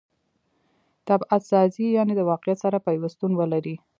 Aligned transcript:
طبعت 1.09 1.41
سازي؛ 1.51 1.85
یعني 1.97 2.13
د 2.15 2.21
واقعیت 2.31 2.57
سره 2.65 2.77
پیوستون 2.87 3.31
ولري. 3.37 3.75